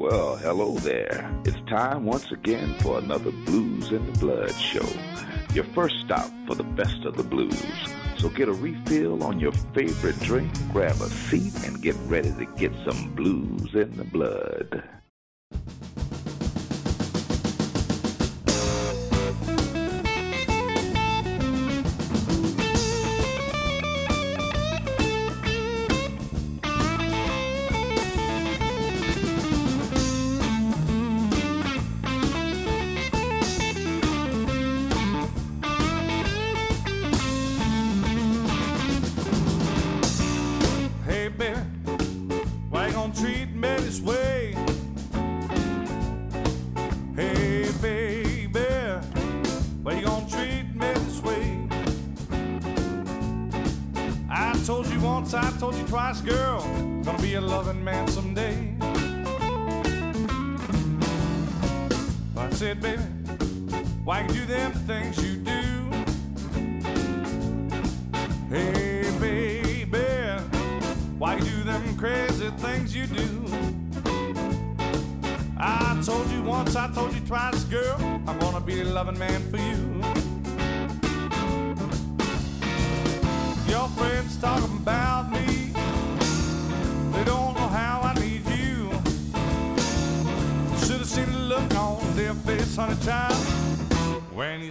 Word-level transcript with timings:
Well, 0.00 0.36
hello 0.36 0.76
there. 0.76 1.28
It's 1.44 1.60
time 1.68 2.04
once 2.04 2.30
again 2.30 2.72
for 2.78 3.00
another 3.00 3.32
Blues 3.32 3.90
in 3.90 4.06
the 4.06 4.16
Blood 4.20 4.54
show. 4.54 4.86
Your 5.52 5.64
first 5.74 5.96
stop 6.04 6.30
for 6.46 6.54
the 6.54 6.62
best 6.62 7.04
of 7.04 7.16
the 7.16 7.24
blues. 7.24 7.60
So 8.16 8.28
get 8.28 8.48
a 8.48 8.52
refill 8.52 9.24
on 9.24 9.40
your 9.40 9.50
favorite 9.74 10.20
drink, 10.20 10.52
grab 10.70 10.94
a 11.00 11.10
seat, 11.10 11.52
and 11.66 11.82
get 11.82 11.96
ready 12.06 12.30
to 12.30 12.46
get 12.56 12.70
some 12.88 13.12
blues 13.16 13.74
in 13.74 13.96
the 13.96 14.04
blood. 14.04 14.84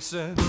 Said, 0.07 0.46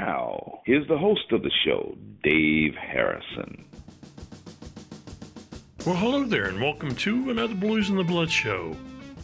now, 0.00 0.60
here's 0.64 0.88
the 0.88 0.96
host 0.96 1.30
of 1.30 1.42
the 1.42 1.50
show, 1.62 1.94
Dave 2.22 2.74
Harrison. 2.74 3.66
Well, 5.84 5.94
hello 5.94 6.24
there, 6.24 6.46
and 6.46 6.58
welcome 6.58 6.94
to 6.94 7.30
another 7.30 7.54
Blues 7.54 7.90
in 7.90 7.96
the 7.96 8.04
Blood 8.04 8.30
show. 8.30 8.74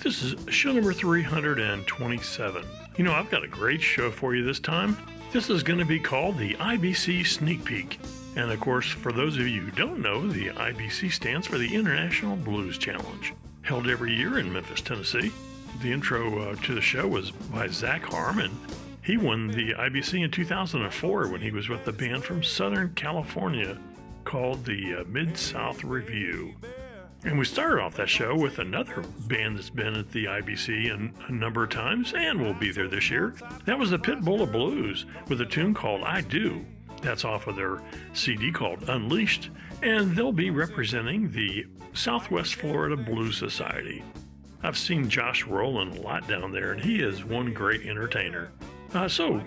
This 0.00 0.22
is 0.22 0.34
show 0.54 0.72
number 0.72 0.92
327. 0.92 2.64
You 2.98 3.04
know, 3.04 3.14
I've 3.14 3.30
got 3.30 3.42
a 3.42 3.48
great 3.48 3.80
show 3.80 4.10
for 4.10 4.34
you 4.34 4.44
this 4.44 4.60
time. 4.60 4.98
This 5.32 5.48
is 5.48 5.62
going 5.62 5.78
to 5.78 5.86
be 5.86 5.98
called 5.98 6.36
the 6.36 6.52
IBC 6.54 7.26
Sneak 7.26 7.64
Peek. 7.64 7.98
And 8.36 8.50
of 8.50 8.60
course, 8.60 8.90
for 8.90 9.12
those 9.12 9.38
of 9.38 9.48
you 9.48 9.62
who 9.62 9.70
don't 9.70 10.02
know, 10.02 10.28
the 10.28 10.48
IBC 10.48 11.10
stands 11.10 11.46
for 11.46 11.56
the 11.56 11.74
International 11.74 12.36
Blues 12.36 12.76
Challenge, 12.76 13.32
held 13.62 13.88
every 13.88 14.14
year 14.14 14.38
in 14.38 14.52
Memphis, 14.52 14.82
Tennessee. 14.82 15.32
The 15.80 15.90
intro 15.90 16.50
uh, 16.50 16.54
to 16.56 16.74
the 16.74 16.82
show 16.82 17.08
was 17.08 17.30
by 17.30 17.68
Zac 17.68 18.04
Harmon. 18.04 18.50
He 19.06 19.16
won 19.16 19.46
the 19.46 19.72
IBC 19.72 20.24
in 20.24 20.32
2004 20.32 21.28
when 21.28 21.40
he 21.40 21.52
was 21.52 21.68
with 21.68 21.86
a 21.86 21.92
band 21.92 22.24
from 22.24 22.42
Southern 22.42 22.92
California 22.94 23.78
called 24.24 24.64
the 24.64 24.96
uh, 24.96 25.04
Mid 25.04 25.38
South 25.38 25.84
Revue. 25.84 26.52
And 27.22 27.38
we 27.38 27.44
started 27.44 27.80
off 27.80 27.94
that 27.98 28.08
show 28.08 28.34
with 28.34 28.58
another 28.58 29.04
band 29.28 29.58
that's 29.58 29.70
been 29.70 29.94
at 29.94 30.10
the 30.10 30.24
IBC 30.24 30.92
an- 30.92 31.14
a 31.28 31.32
number 31.32 31.62
of 31.62 31.70
times 31.70 32.14
and 32.16 32.42
will 32.42 32.52
be 32.52 32.72
there 32.72 32.88
this 32.88 33.08
year. 33.08 33.36
That 33.64 33.78
was 33.78 33.90
the 33.90 33.98
Pitbull 33.98 34.42
of 34.42 34.50
Blues 34.50 35.06
with 35.28 35.40
a 35.40 35.46
tune 35.46 35.72
called 35.72 36.02
I 36.02 36.22
Do. 36.22 36.66
That's 37.00 37.24
off 37.24 37.46
of 37.46 37.54
their 37.54 37.80
CD 38.12 38.50
called 38.50 38.88
Unleashed, 38.88 39.50
and 39.82 40.16
they'll 40.16 40.32
be 40.32 40.50
representing 40.50 41.30
the 41.30 41.64
Southwest 41.94 42.56
Florida 42.56 42.96
Blues 42.96 43.38
Society. 43.38 44.02
I've 44.64 44.76
seen 44.76 45.08
Josh 45.08 45.44
Rowland 45.46 45.96
a 45.96 46.00
lot 46.00 46.26
down 46.26 46.50
there, 46.50 46.72
and 46.72 46.80
he 46.80 47.00
is 47.00 47.24
one 47.24 47.52
great 47.52 47.86
entertainer. 47.86 48.50
Uh, 48.94 49.08
so, 49.08 49.42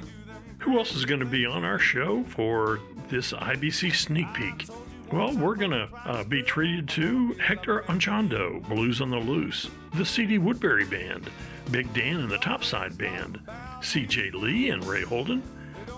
who 0.59 0.77
else 0.77 0.95
is 0.95 1.05
going 1.05 1.19
to 1.19 1.25
be 1.25 1.45
on 1.45 1.63
our 1.63 1.79
show 1.79 2.23
for 2.25 2.79
this 3.09 3.33
IBC 3.33 3.95
sneak 3.95 4.33
peek? 4.33 4.67
Well, 5.11 5.35
we're 5.35 5.55
going 5.55 5.71
to 5.71 5.89
uh, 6.05 6.23
be 6.23 6.43
treated 6.43 6.87
to 6.89 7.33
Hector 7.33 7.81
Anchondo, 7.87 8.61
Blues 8.69 9.01
on 9.01 9.09
the 9.09 9.17
Loose, 9.17 9.67
the 9.95 10.05
C.D. 10.05 10.37
Woodbury 10.37 10.85
Band, 10.85 11.31
Big 11.71 11.91
Dan 11.93 12.17
and 12.17 12.29
the 12.29 12.37
Topside 12.37 12.95
Band, 12.97 13.39
C.J. 13.81 14.31
Lee 14.31 14.69
and 14.69 14.83
Ray 14.85 15.01
Holden, 15.01 15.41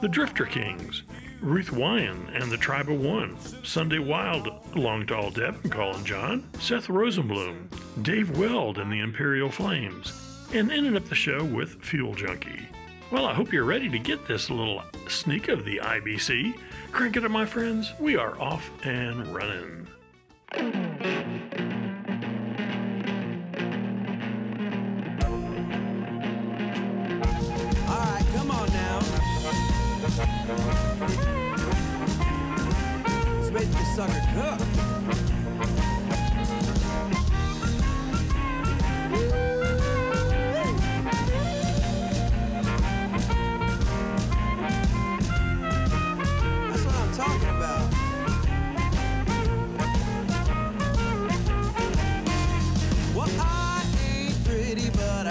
the 0.02 0.08
Drifter 0.08 0.46
Kings, 0.46 1.04
Ruth 1.42 1.72
Wyand 1.72 2.40
and 2.40 2.52
the 2.52 2.58
Tribe 2.58 2.90
of 2.90 3.02
One, 3.02 3.36
Sunday 3.64 4.00
Wilde, 4.00 4.50
Long 4.76 5.06
Tall 5.06 5.32
Deb 5.32 5.60
and 5.64 5.72
Colin 5.72 6.06
John, 6.06 6.48
Seth 6.60 6.88
Rosenbloom, 6.88 7.68
Dave 8.04 8.38
Weld 8.38 8.78
and 8.78 8.92
the 8.92 9.00
Imperial 9.00 9.50
Flames, 9.50 10.14
and 10.54 10.72
ended 10.72 10.96
up 10.96 11.06
the 11.10 11.16
show 11.16 11.44
with 11.44 11.84
Fuel 11.84 12.14
Junkie. 12.14 12.68
Well, 13.12 13.26
I 13.26 13.34
hope 13.34 13.52
you're 13.52 13.66
ready 13.66 13.90
to 13.90 14.00
get 14.00 14.26
this 14.26 14.50
little 14.50 14.82
sneak 15.10 15.50
of 15.50 15.66
the 15.66 15.82
IBC. 15.84 16.54
Crank 16.94 17.18
it 17.18 17.26
up, 17.26 17.32
my 17.32 17.46
friends. 17.46 17.92
We 18.00 18.16
are 18.16 18.40
off 18.40 18.72
and 18.86 19.28
running. 19.36 19.86
All 20.54 20.62
right, 28.00 28.26
come 28.34 28.50
on 28.50 28.70
now. 28.70 29.02
Let's 33.42 33.52
make 33.52 33.68
sucker 33.94 34.22
cook. 34.34 34.62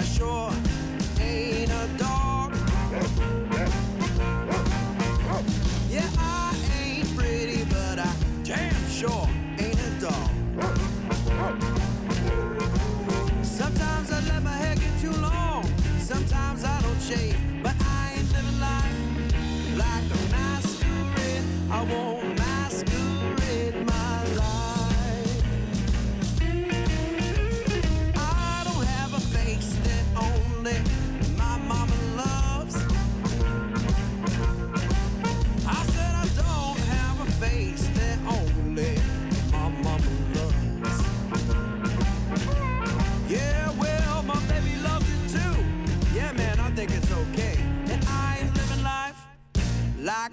Well, 0.01 0.47
I 0.47 0.50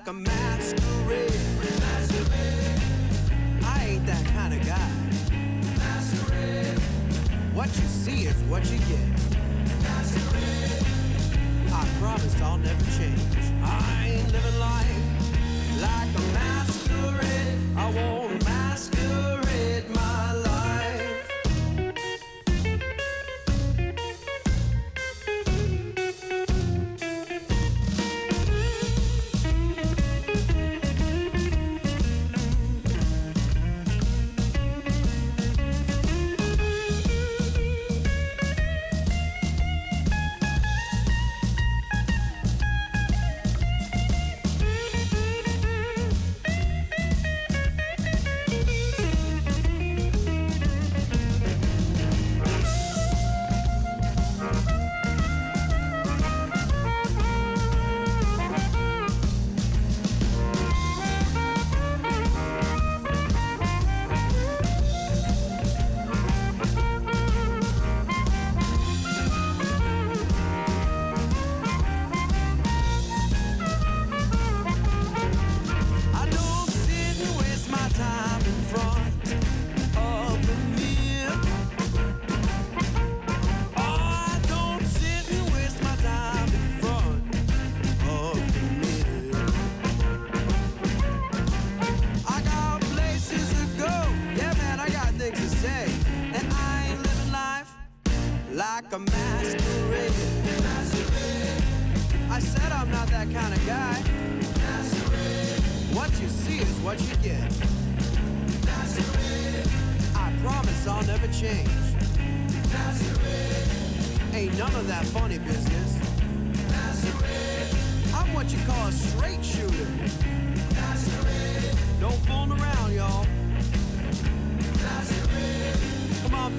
a 0.08 0.12
masquerade. 0.12 1.32
I 3.62 3.84
ain't 3.84 4.06
that 4.06 4.24
kind 4.32 4.54
of 4.54 4.66
guy. 4.66 4.90
What 7.52 7.68
you 7.76 7.86
see 7.86 8.24
is 8.24 8.36
what 8.44 8.64
you 8.70 8.78
get. 8.78 9.06
I 11.74 11.86
promise 12.00 12.40
I'll 12.40 12.56
never 12.56 12.84
change. 12.96 13.20
I 13.62 14.14
ain't 14.14 14.32
living 14.32 14.58
life 14.58 14.97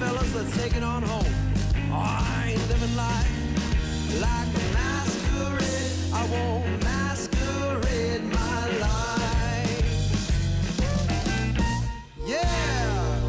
fellas, 0.00 0.34
let's 0.34 0.56
take 0.56 0.74
it 0.74 0.82
on 0.82 1.02
home. 1.02 1.34
Oh, 1.92 1.96
I 1.96 2.52
ain't 2.52 2.68
living 2.70 2.96
life 2.96 3.28
like 4.18 4.48
a 4.48 4.64
masquerade. 4.72 5.92
I 6.14 6.22
won't 6.32 6.82
masquerade 6.82 8.24
my 8.24 8.78
life. 8.78 9.82
Yeah. 12.26 13.20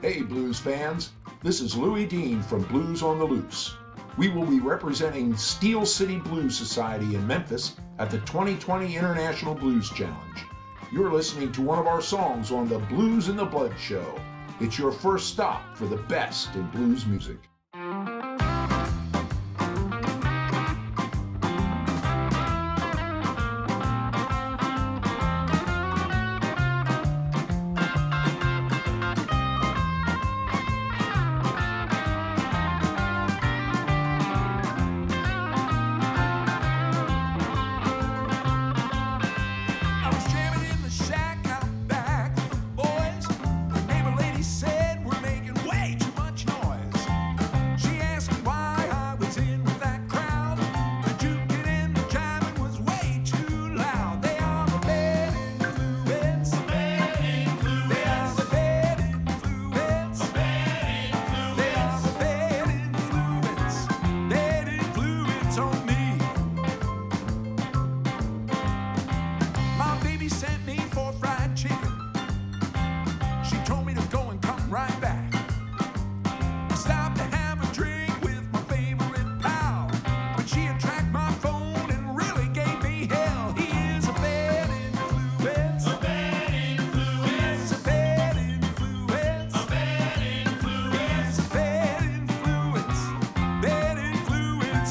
Hey, 0.00 0.22
blues 0.22 0.60
fans. 0.60 1.10
This 1.42 1.60
is 1.60 1.76
Louis 1.76 2.06
Dean 2.06 2.42
from 2.42 2.62
Blues 2.62 3.02
on 3.02 3.18
the 3.18 3.24
Loose. 3.24 3.77
We 4.18 4.28
will 4.28 4.46
be 4.46 4.58
representing 4.58 5.36
Steel 5.36 5.86
City 5.86 6.18
Blues 6.18 6.58
Society 6.58 7.14
in 7.14 7.24
Memphis 7.24 7.76
at 8.00 8.10
the 8.10 8.18
2020 8.18 8.96
International 8.96 9.54
Blues 9.54 9.90
Challenge. 9.90 10.44
You're 10.92 11.12
listening 11.12 11.52
to 11.52 11.62
one 11.62 11.78
of 11.78 11.86
our 11.86 12.02
songs 12.02 12.50
on 12.50 12.68
the 12.68 12.80
Blues 12.80 13.28
in 13.28 13.36
the 13.36 13.44
Blood 13.44 13.78
show. 13.78 14.20
It's 14.58 14.76
your 14.76 14.90
first 14.90 15.28
stop 15.28 15.76
for 15.76 15.86
the 15.86 15.98
best 16.08 16.52
in 16.56 16.66
blues 16.70 17.06
music. 17.06 17.38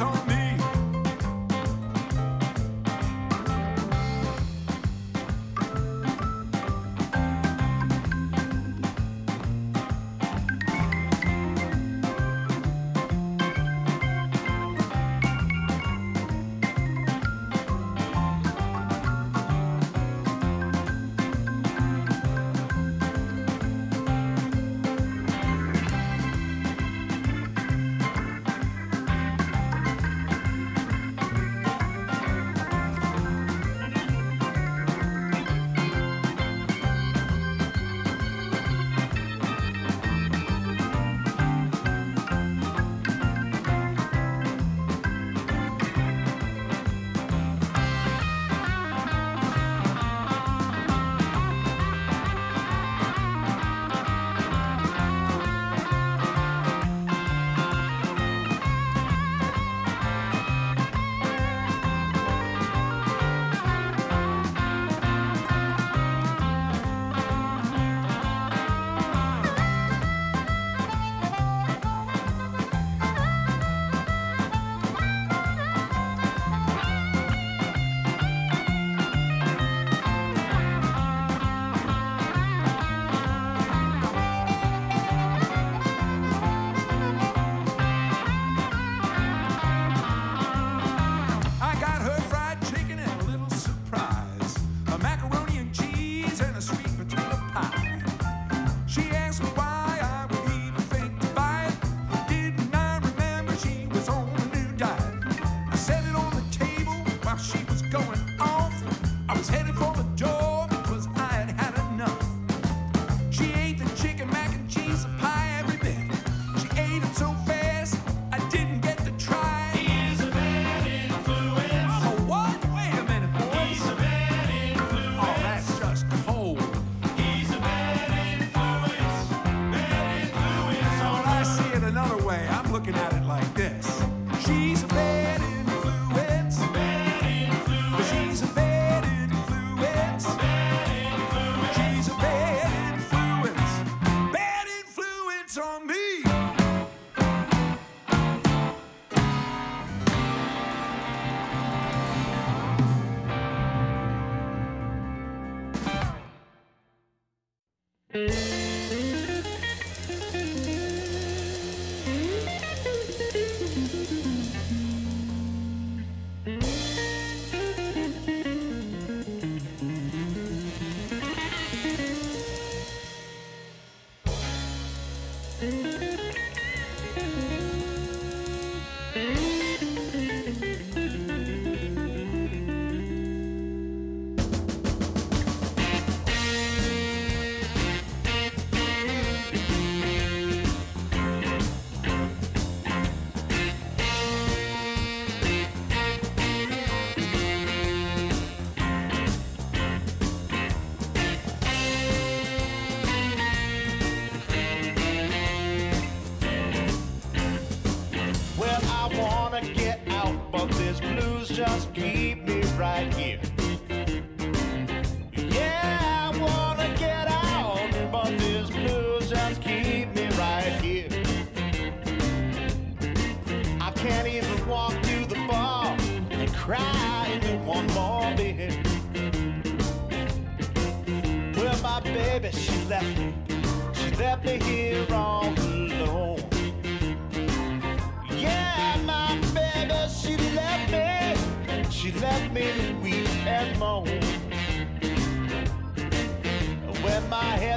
on 0.01 0.27
me. 0.27 0.36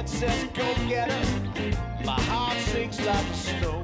head 0.01 0.09
says, 0.09 0.43
go 0.53 0.73
get 0.87 1.09
it. 1.09 1.77
My 2.05 2.19
heart 2.21 2.57
sinks 2.57 2.99
like 3.05 3.27
a 3.27 3.33
stone. 3.33 3.80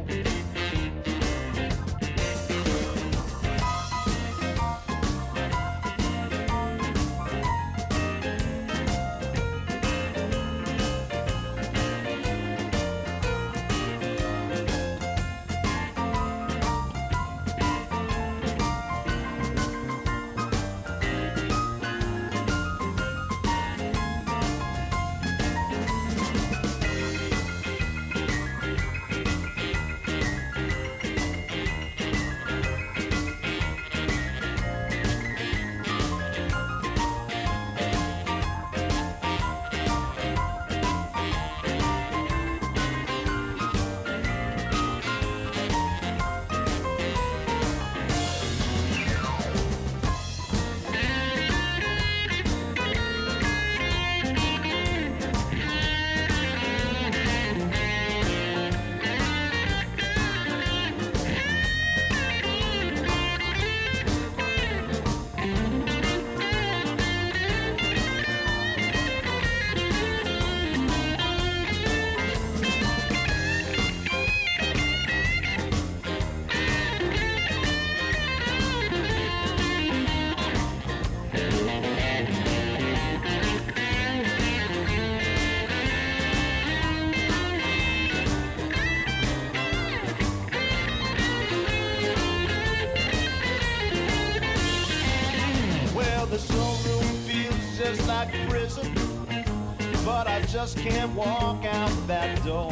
that 102.08 102.42
door. 102.46 102.72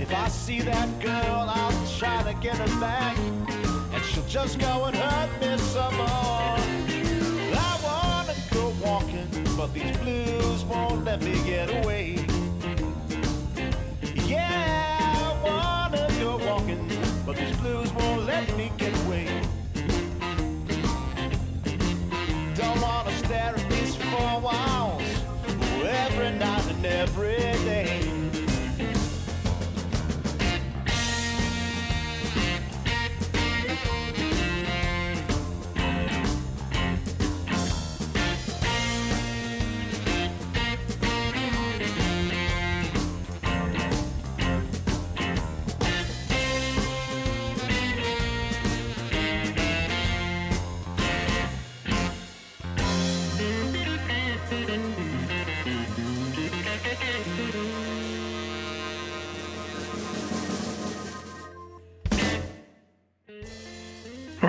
If 0.00 0.12
I 0.12 0.26
see 0.28 0.60
that 0.60 0.88
girl, 1.00 1.46
I'll 1.48 1.86
try 1.98 2.22
to 2.24 2.34
get 2.40 2.56
her 2.56 2.80
back, 2.80 3.16
and 3.16 4.04
she'll 4.04 4.26
just 4.26 4.58
go 4.58 4.86
and 4.86 4.96
hurt 4.96 5.30
me 5.40 5.56
some 5.58 5.94
more. 5.96 6.58
I 7.54 7.78
wanna 7.84 8.34
go 8.50 8.74
walking, 8.84 9.28
but 9.56 9.72
these 9.72 9.96
blues 9.98 10.64
won't 10.64 11.04
let 11.04 11.22
me 11.22 11.34
get 11.44 11.70
away. 11.82 12.26
Yeah, 14.26 14.98
I 15.24 15.88
wanna 15.88 16.08
go 16.18 16.38
walking, 16.44 16.84
but 17.24 17.36
these 17.36 17.56
blues 17.58 17.92
won't 17.92 18.26
let 18.26 18.56
me 18.56 18.72
get 18.78 18.92
away. 19.06 19.28
Don't 22.56 22.80
wanna 22.80 23.12
stare 23.18 23.54
at 23.56 23.68
this 23.70 23.94
for 23.94 24.24
a 24.38 24.40
while 24.40 24.91
every 26.84 27.36
day. 27.64 28.11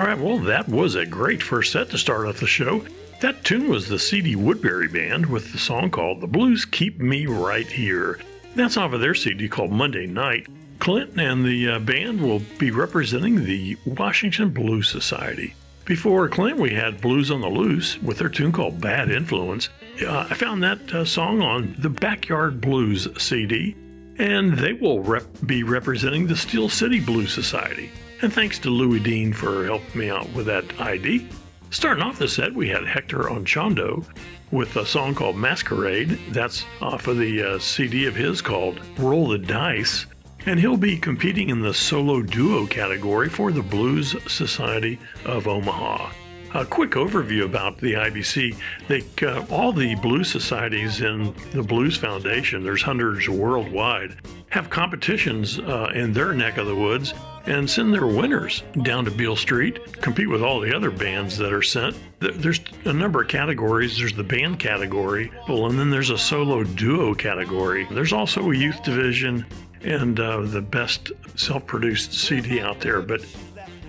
Right, 0.04 0.18
well, 0.18 0.38
that 0.38 0.68
was 0.68 0.94
a 0.94 1.06
great 1.06 1.42
first 1.42 1.72
set 1.72 1.90
to 1.90 1.98
start 1.98 2.26
off 2.26 2.40
the 2.40 2.46
show. 2.46 2.84
That 3.20 3.44
tune 3.44 3.68
was 3.68 3.88
the 3.88 3.98
C.D. 3.98 4.36
Woodbury 4.36 4.88
Band 4.88 5.26
with 5.26 5.52
the 5.52 5.58
song 5.58 5.90
called 5.90 6.20
The 6.20 6.26
Blues 6.26 6.64
Keep 6.64 6.98
Me 6.98 7.26
Right 7.26 7.66
Here. 7.66 8.18
That's 8.54 8.76
off 8.76 8.92
of 8.92 9.00
their 9.00 9.14
CD 9.14 9.48
called 9.48 9.70
Monday 9.70 10.06
Night. 10.06 10.46
Clint 10.78 11.18
and 11.18 11.44
the 11.44 11.68
uh, 11.68 11.78
band 11.78 12.20
will 12.20 12.40
be 12.58 12.70
representing 12.70 13.44
the 13.44 13.76
Washington 13.86 14.50
Blues 14.50 14.90
Society. 14.90 15.54
Before 15.84 16.28
Clint, 16.28 16.58
we 16.58 16.74
had 16.74 17.00
Blues 17.00 17.30
on 17.30 17.40
the 17.40 17.48
Loose 17.48 18.00
with 18.02 18.18
their 18.18 18.28
tune 18.28 18.52
called 18.52 18.80
Bad 18.80 19.10
Influence. 19.10 19.68
Uh, 20.04 20.26
I 20.28 20.34
found 20.34 20.62
that 20.62 20.92
uh, 20.92 21.04
song 21.04 21.40
on 21.40 21.76
the 21.78 21.90
Backyard 21.90 22.60
Blues 22.60 23.08
CD, 23.22 23.76
and 24.18 24.58
they 24.58 24.72
will 24.72 25.02
rep- 25.02 25.46
be 25.46 25.62
representing 25.62 26.26
the 26.26 26.36
Steel 26.36 26.68
City 26.68 27.00
Blues 27.00 27.32
Society. 27.32 27.90
And 28.24 28.32
thanks 28.32 28.58
to 28.60 28.70
Louis 28.70 29.00
Dean 29.00 29.34
for 29.34 29.66
helping 29.66 30.00
me 30.00 30.08
out 30.08 30.32
with 30.32 30.46
that 30.46 30.80
ID. 30.80 31.28
Starting 31.68 32.02
off 32.02 32.18
the 32.18 32.26
set, 32.26 32.54
we 32.54 32.70
had 32.70 32.86
Hector 32.86 33.24
Anchondo 33.24 34.02
with 34.50 34.74
a 34.76 34.86
song 34.86 35.14
called 35.14 35.36
Masquerade. 35.36 36.18
That's 36.30 36.64
off 36.80 37.06
of 37.06 37.18
the 37.18 37.42
uh, 37.42 37.58
CD 37.58 38.06
of 38.06 38.16
his 38.16 38.40
called 38.40 38.80
Roll 38.96 39.28
the 39.28 39.36
Dice. 39.36 40.06
And 40.46 40.58
he'll 40.58 40.78
be 40.78 40.96
competing 40.96 41.50
in 41.50 41.60
the 41.60 41.74
solo 41.74 42.22
duo 42.22 42.66
category 42.66 43.28
for 43.28 43.52
the 43.52 43.62
Blues 43.62 44.16
Society 44.26 44.98
of 45.26 45.46
Omaha. 45.46 46.10
A 46.54 46.64
quick 46.64 46.92
overview 46.92 47.44
about 47.44 47.76
the 47.76 47.92
IBC. 47.92 48.56
They, 48.88 49.04
uh, 49.26 49.44
all 49.50 49.70
the 49.70 49.96
blues 49.96 50.30
societies 50.30 51.02
in 51.02 51.34
the 51.52 51.62
Blues 51.62 51.98
Foundation, 51.98 52.64
there's 52.64 52.80
hundreds 52.80 53.28
worldwide, 53.28 54.16
have 54.48 54.70
competitions 54.70 55.58
uh, 55.58 55.92
in 55.94 56.14
their 56.14 56.32
neck 56.32 56.56
of 56.56 56.66
the 56.66 56.74
woods 56.74 57.12
and 57.46 57.68
send 57.68 57.92
their 57.92 58.06
winners 58.06 58.62
down 58.82 59.04
to 59.04 59.10
Beale 59.10 59.36
Street, 59.36 60.00
compete 60.00 60.28
with 60.28 60.42
all 60.42 60.60
the 60.60 60.74
other 60.74 60.90
bands 60.90 61.36
that 61.38 61.52
are 61.52 61.62
sent. 61.62 61.96
There's 62.20 62.60
a 62.84 62.92
number 62.92 63.22
of 63.22 63.28
categories. 63.28 63.98
There's 63.98 64.14
the 64.14 64.24
band 64.24 64.58
category, 64.58 65.30
well, 65.48 65.66
and 65.66 65.78
then 65.78 65.90
there's 65.90 66.10
a 66.10 66.18
solo 66.18 66.64
duo 66.64 67.14
category. 67.14 67.86
There's 67.90 68.12
also 68.12 68.50
a 68.50 68.56
youth 68.56 68.82
division 68.82 69.44
and 69.82 70.18
uh, 70.18 70.40
the 70.42 70.62
best 70.62 71.12
self-produced 71.36 72.14
CD 72.14 72.60
out 72.60 72.80
there. 72.80 73.02
But 73.02 73.24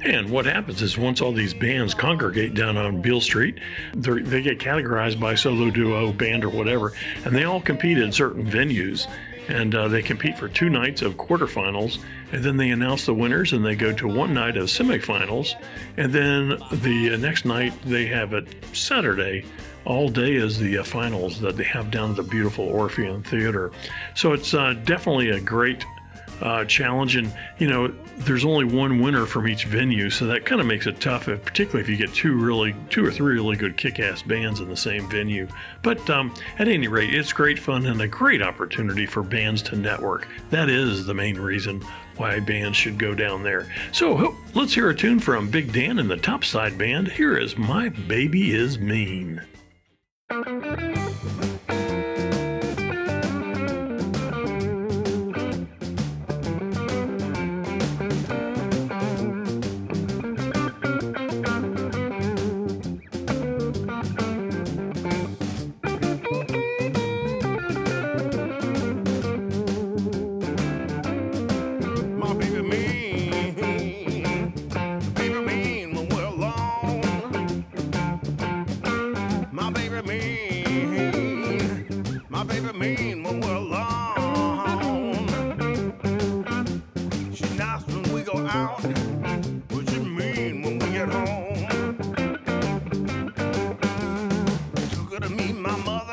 and 0.06 0.30
what 0.30 0.46
happens 0.46 0.84
is 0.84 1.00
once 1.00 1.20
all 1.20 1.32
these 1.32 1.54
bands 1.54 1.96
congregate 1.96 2.54
down 2.54 2.78
on 2.78 3.02
Beale 3.02 3.22
Street, 3.22 3.60
they 3.96 4.42
get 4.44 4.60
categorized 4.60 5.20
by 5.20 5.34
solo, 5.34 5.72
duo, 5.72 6.12
band, 6.12 6.44
or 6.44 6.50
whatever, 6.50 6.94
and 7.24 7.36
they 7.36 7.46
all 7.46 7.60
compete 7.60 7.98
in 7.98 8.12
certain 8.12 8.46
venues. 8.46 9.08
And 9.48 9.76
uh, 9.76 9.88
they 9.88 10.02
compete 10.02 10.38
for 10.38 10.48
two 10.48 10.70
nights 10.70 11.02
of 11.02 11.16
quarterfinals, 11.16 12.00
and 12.32 12.44
then 12.44 12.58
they 12.58 12.72
announce 12.72 13.06
the 13.06 13.14
winners, 13.14 13.54
and 13.54 13.64
they 13.64 13.76
go 13.76 13.94
to 13.94 14.08
one 14.08 14.34
night 14.34 14.58
of 14.58 14.68
semifinals, 14.68 15.54
and 15.98 16.12
then 16.12 16.58
the 16.72 17.16
next 17.18 17.46
night 17.46 17.74
they 17.86 18.06
have 18.08 18.34
it 18.34 18.48
Saturday 18.74 19.46
all 19.86 20.10
day 20.10 20.34
is 20.34 20.58
the 20.58 20.80
uh, 20.80 20.84
finals 20.84 21.40
that 21.42 21.58
they 21.58 21.64
have 21.64 21.92
down 21.92 22.10
at 22.10 22.16
the 22.16 22.24
beautiful 22.24 22.66
Orpheum 22.66 23.22
Theater. 23.22 23.72
So 24.16 24.34
it's 24.34 24.54
uh, 24.54 24.74
definitely 24.84 25.30
a 25.30 25.40
great 25.40 25.86
uh, 26.42 26.66
challenge. 26.66 27.16
And, 27.16 27.34
you 27.58 27.68
know, 27.68 27.88
there's 28.18 28.46
only 28.46 28.66
one 28.66 29.02
winner 29.02 29.26
from 29.26 29.48
each 29.48 29.66
venue. 29.66 30.10
So 30.10 30.26
that 30.28 30.46
kind 30.46 30.62
of 30.62 30.68
makes 30.68 30.88
it 30.88 31.00
tough, 31.00 31.28
if, 31.28 31.44
particularly 31.44 31.82
if 31.82 31.90
you 31.90 31.98
get 31.98 32.16
two 32.16 32.34
really, 32.34 32.76
two 32.90 33.06
or 33.06 33.12
three 33.12 33.34
really 33.34 33.56
good 33.56 33.78
kick 33.78 34.00
ass 34.00 34.22
bands 34.22 34.60
in 34.60 34.70
the 34.70 34.78
same 34.78 35.10
venue. 35.10 35.48
But 35.82 36.10
um, 36.10 36.34
at 36.60 36.68
any 36.68 36.88
rate, 36.88 37.14
it's 37.14 37.34
great 37.34 37.60
fun 37.60 37.86
and 37.86 38.02
a 38.02 38.08
great 38.08 38.42
opportunity 38.42 39.06
for 39.06 39.24
bands 39.24 39.62
to 39.64 39.76
network. 39.76 40.28
That 40.50 40.70
is 40.70 41.06
the 41.06 41.14
main 41.14 41.38
reason 41.38 41.84
why 42.18 42.40
bands 42.40 42.78
should 42.78 42.98
go 42.98 43.14
down 43.14 43.44
there. 43.44 43.68
So 43.92 44.38
let's 44.54 44.74
hear 44.74 44.90
a 44.90 44.96
tune 44.96 45.20
from 45.20 45.50
Big 45.50 45.74
Dan 45.74 46.00
and 46.00 46.10
the 46.10 46.18
Topside 46.18 46.78
Band. 46.78 47.10
Here 47.10 47.38
is 47.38 47.58
My 47.58 47.90
Baby 47.90 48.54
Is 48.54 48.80
Mean. 48.80 49.42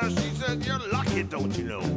her, 0.02 0.10
she 0.10 0.34
said, 0.34 0.64
You're 0.66 0.78
lucky, 0.92 1.22
don't 1.22 1.56
you 1.56 1.64
know? 1.64 1.91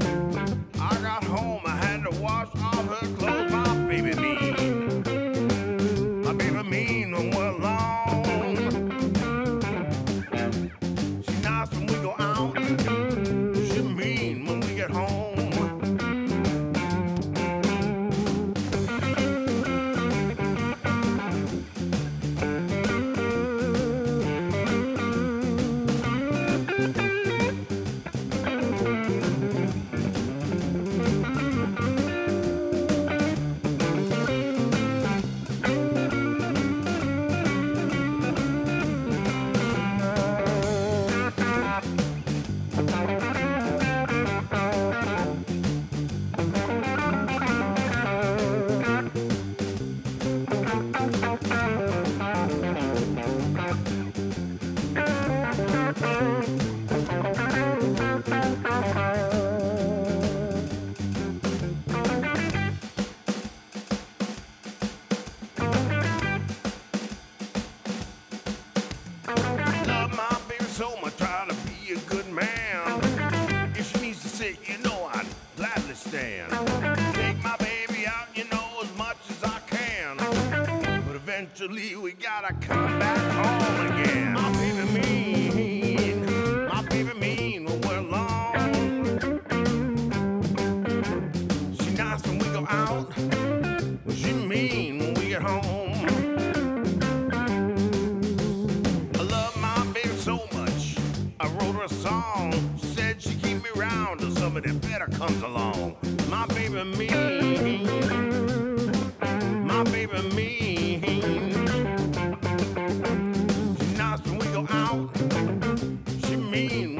mean 116.55 116.94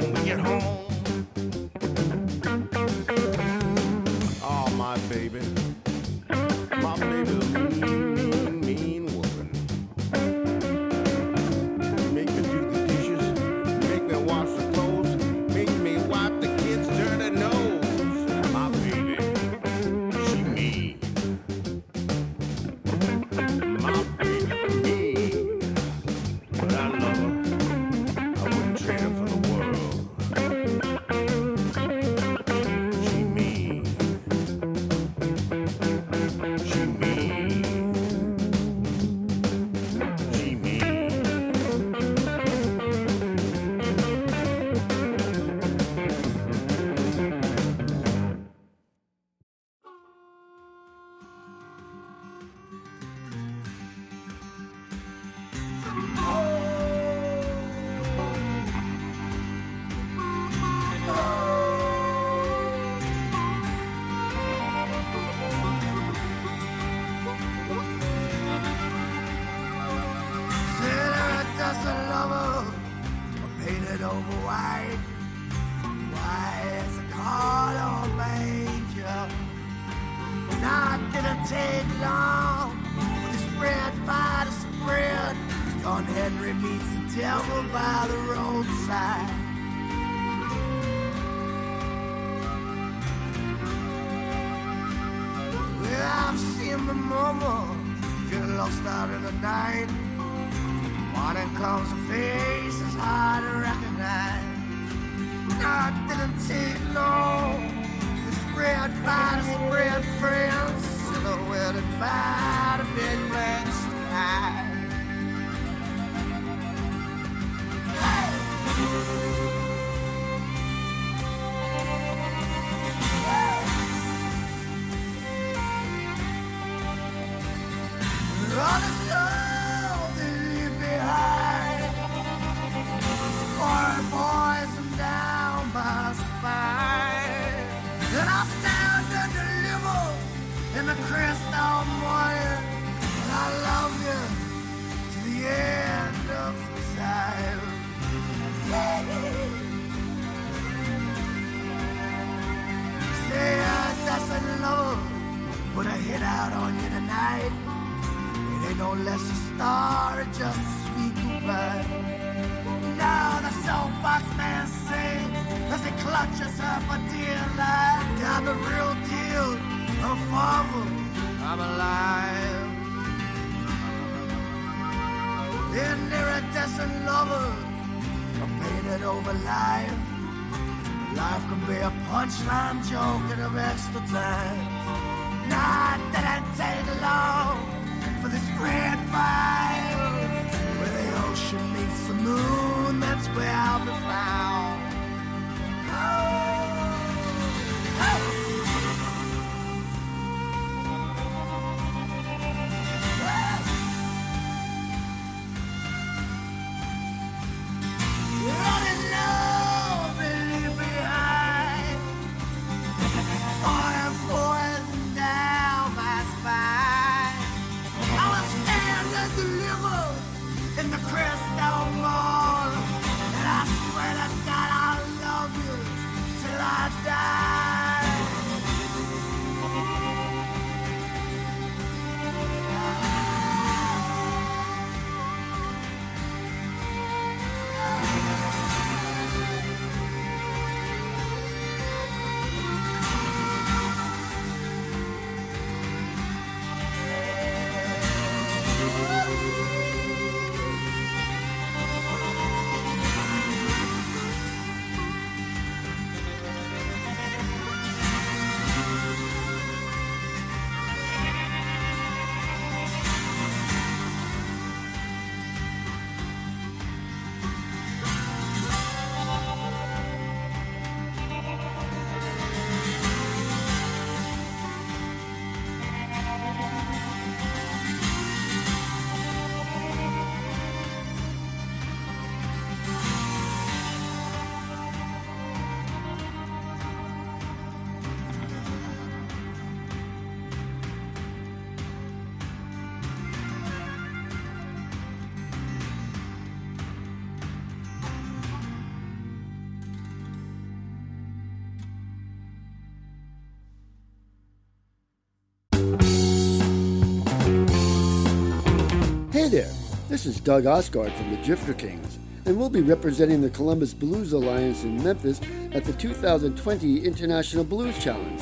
this 310.26 310.38
is 310.38 310.42
Doug 310.42 310.66
Osgard 310.66 311.12
from 311.12 311.30
the 311.30 311.38
Drifter 311.44 311.76
Kings, 311.76 312.18
and 312.46 312.58
we'll 312.58 312.68
be 312.68 312.82
representing 312.82 313.42
the 313.42 313.50
Columbus 313.52 313.94
Blues 313.94 314.34
Alliance 314.34 314.84
in 314.84 315.04
Memphis 315.04 315.40
at 315.72 315.86
the 315.86 315.94
2020 315.94 317.06
International 317.06 317.64
Blues 317.64 317.96
Challenge. 318.04 318.42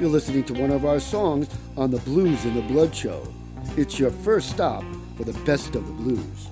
You're 0.00 0.08
listening 0.08 0.44
to 0.44 0.54
one 0.54 0.70
of 0.70 0.86
our 0.86 0.98
songs 0.98 1.46
on 1.76 1.90
the 1.90 1.98
Blues 1.98 2.46
in 2.46 2.54
the 2.54 2.62
Blood 2.62 2.96
show. 2.96 3.30
It's 3.76 3.98
your 3.98 4.10
first 4.10 4.48
stop 4.48 4.82
for 5.18 5.24
the 5.24 5.38
best 5.40 5.74
of 5.74 5.86
the 5.86 5.92
blues. 5.92 6.48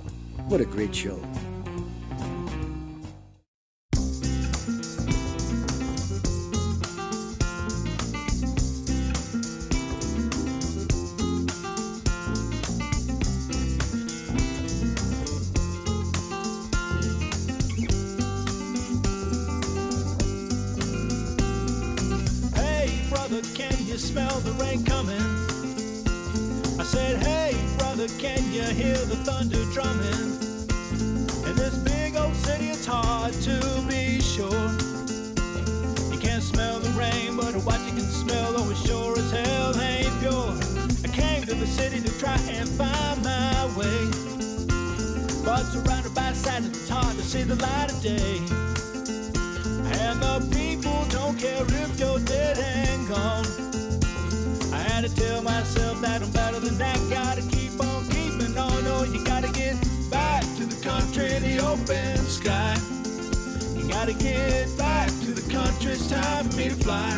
What 0.49 0.61
a 0.61 0.67
great 0.67 0.95
show! 0.95 1.19
Hear 28.77 28.95
the 28.95 29.17
thunder 29.25 29.65
drumming? 29.73 30.37
In 31.49 31.57
this 31.57 31.77
big 31.79 32.15
old 32.15 32.37
city, 32.37 32.69
it's 32.69 32.85
hard 32.85 33.33
to 33.49 33.57
be 33.89 34.21
sure. 34.21 34.69
You 36.13 36.19
can't 36.21 36.43
smell 36.43 36.79
the 36.79 36.91
rain, 36.91 37.37
but 37.37 37.55
what 37.65 37.81
you 37.87 37.93
can 37.93 38.09
smell, 38.23 38.53
though, 38.53 38.71
it 38.71 38.77
sure 38.77 39.19
as 39.19 39.31
hell 39.31 39.81
ain't 39.81 40.13
pure. 40.21 40.53
I 41.05 41.09
came 41.09 41.43
to 41.45 41.55
the 41.55 41.67
city 41.67 42.01
to 42.03 42.19
try 42.19 42.39
and 42.51 42.69
find 42.69 43.23
my 43.25 43.65
way. 43.79 44.01
But 45.43 45.65
surrounded 45.73 46.15
by 46.15 46.33
sadness, 46.35 46.77
it's 46.77 46.91
hard 46.91 47.17
to 47.17 47.23
see 47.23 47.45
the 47.45 47.57
light 47.57 47.91
of 47.91 48.03
day. 48.03 48.37
And 50.05 50.21
the 50.21 50.37
people 50.53 50.99
don't 51.09 51.39
care 51.39 51.65
if 51.65 51.99
you're 51.99 52.19
dead 52.21 52.59
and 52.59 53.09
gone. 53.09 53.47
I 54.71 54.81
had 54.91 55.05
to 55.09 55.15
tell 55.17 55.41
myself 55.41 56.03
that 56.03 56.23
I'm 56.23 56.31
better 56.33 56.61
than 56.61 56.77
that. 56.77 56.99
Gotta 57.09 57.56
on. 58.67 58.85
No, 58.85 59.05
you 59.05 59.25
gotta 59.25 59.51
get 59.53 59.77
back 60.11 60.43
to 60.57 60.65
the 60.67 60.81
country, 60.83 61.29
the 61.39 61.59
open 61.65 62.17
sky. 62.27 62.77
You 63.77 63.89
gotta 63.89 64.13
get 64.13 64.77
back 64.77 65.09
to 65.25 65.31
the 65.33 65.47
country. 65.53 65.93
It's 65.93 66.09
time 66.09 66.49
for 66.49 66.57
me 66.57 66.69
to 66.69 66.77
fly. 66.77 67.11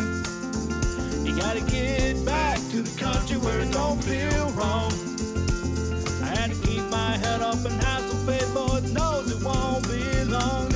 You 1.25 1.37
gotta 1.37 1.65
get 1.71 2.25
back 2.25 2.59
to 2.73 2.83
the 2.83 2.95
country 3.01 3.37
where 3.39 3.61
it 3.61 3.73
don't 3.73 4.03
feel 4.03 4.47
wrong. 4.59 4.93
I 6.23 6.27
had 6.37 6.51
to 6.51 6.59
keep 6.67 6.85
my 6.91 7.17
head 7.17 7.41
up 7.41 7.65
and 7.65 7.83
some 7.83 8.27
faith, 8.27 8.55
Lord 8.55 8.85
knows 8.93 9.31
it 9.31 9.43
won't 9.43 9.87
be 9.89 10.03
long, 10.25 10.68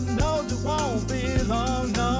Lord 0.00 0.18
knows 0.18 0.52
it 0.52 0.64
won't 0.64 1.08
be 1.08 1.42
long, 1.44 1.92
no, 1.92 2.19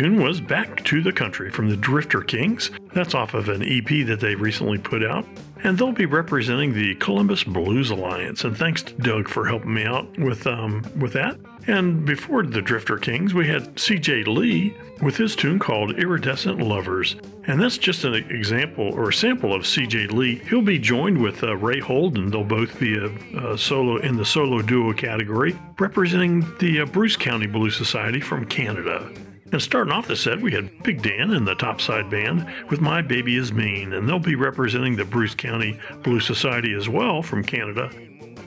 tune 0.00 0.22
was 0.22 0.40
Back 0.40 0.82
to 0.84 1.02
the 1.02 1.12
Country 1.12 1.50
from 1.50 1.68
the 1.68 1.76
Drifter 1.76 2.22
Kings. 2.22 2.70
That's 2.94 3.14
off 3.14 3.34
of 3.34 3.50
an 3.50 3.62
EP 3.62 4.06
that 4.06 4.18
they 4.18 4.34
recently 4.34 4.78
put 4.78 5.04
out. 5.04 5.26
And 5.62 5.76
they'll 5.76 5.92
be 5.92 6.06
representing 6.06 6.72
the 6.72 6.94
Columbus 6.94 7.44
Blues 7.44 7.90
Alliance. 7.90 8.44
And 8.44 8.56
thanks 8.56 8.82
to 8.84 8.94
Doug 8.94 9.28
for 9.28 9.46
helping 9.46 9.74
me 9.74 9.84
out 9.84 10.08
with 10.18 10.46
um, 10.46 10.82
with 10.98 11.12
that. 11.12 11.36
And 11.66 12.06
before 12.06 12.44
the 12.44 12.62
Drifter 12.62 12.96
Kings, 12.96 13.34
we 13.34 13.46
had 13.46 13.74
CJ 13.74 14.26
Lee 14.26 14.74
with 15.02 15.18
his 15.18 15.36
tune 15.36 15.58
called 15.58 15.98
Iridescent 15.98 16.62
Lovers. 16.62 17.16
And 17.44 17.60
that's 17.60 17.76
just 17.76 18.04
an 18.04 18.14
example 18.14 18.94
or 18.94 19.10
a 19.10 19.12
sample 19.12 19.52
of 19.52 19.64
CJ 19.64 20.12
Lee. 20.12 20.36
He'll 20.48 20.62
be 20.62 20.78
joined 20.78 21.20
with 21.20 21.44
uh, 21.44 21.58
Ray 21.58 21.78
Holden. 21.78 22.30
They'll 22.30 22.42
both 22.42 22.80
be 22.80 22.96
a, 22.96 23.10
a 23.52 23.58
solo 23.58 23.98
in 23.98 24.16
the 24.16 24.24
solo 24.24 24.62
duo 24.62 24.94
category, 24.94 25.58
representing 25.78 26.40
the 26.58 26.80
uh, 26.80 26.86
Bruce 26.86 27.18
County 27.18 27.46
Blues 27.46 27.76
Society 27.76 28.20
from 28.20 28.46
Canada. 28.46 29.12
And 29.52 29.60
starting 29.60 29.92
off 29.92 30.06
the 30.06 30.16
set, 30.16 30.40
we 30.40 30.52
had 30.52 30.82
Big 30.84 31.02
Dan 31.02 31.32
and 31.32 31.46
the 31.46 31.56
Topside 31.56 32.08
Band 32.08 32.46
with 32.68 32.80
My 32.80 33.02
Baby 33.02 33.36
Is 33.36 33.52
Mean, 33.52 33.92
and 33.92 34.08
they'll 34.08 34.20
be 34.20 34.36
representing 34.36 34.94
the 34.94 35.04
Bruce 35.04 35.34
County 35.34 35.78
Blues 36.02 36.24
Society 36.24 36.72
as 36.72 36.88
well 36.88 37.20
from 37.20 37.42
Canada. 37.42 37.90